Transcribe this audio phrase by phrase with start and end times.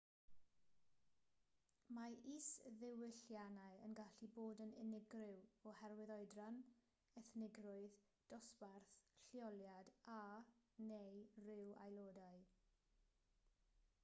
[1.95, 5.35] mae isddiwylliannau yn gallu bod yn unigryw
[5.71, 6.57] oherwydd oedran
[7.21, 7.97] ethnigrwydd
[8.33, 8.91] dosbarth
[9.35, 12.43] lleoliad a/neu ryw'r aelodau